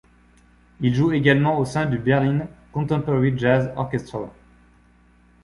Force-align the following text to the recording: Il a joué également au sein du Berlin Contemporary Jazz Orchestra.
Il 0.79 0.93
a 0.93 0.95
joué 0.95 1.15
également 1.15 1.59
au 1.59 1.63
sein 1.65 1.85
du 1.85 1.99
Berlin 1.99 2.47
Contemporary 2.73 3.37
Jazz 3.37 3.71
Orchestra. 3.75 4.33